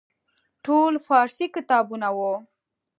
[0.65, 2.33] ټول فارسي کتابونه وو.